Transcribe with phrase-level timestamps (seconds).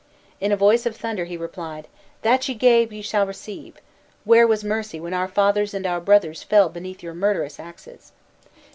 [0.39, 1.87] In a voice of thunder he replied,
[2.23, 3.77] "That ye gave, ye shall receive.
[4.23, 8.11] Where was mercy when our fathers and our brothers fell beneath your murderous axes!"